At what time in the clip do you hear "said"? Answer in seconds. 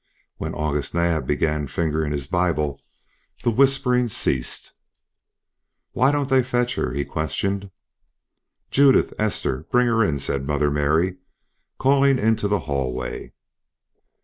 10.17-10.47